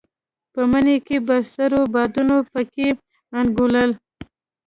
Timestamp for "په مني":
0.53-0.97